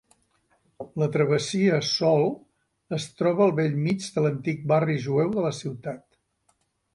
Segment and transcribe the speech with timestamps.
[1.01, 2.25] La Travessia Sol
[2.97, 6.03] es troba al bell mig de l'antic barri jueu de la ciutat.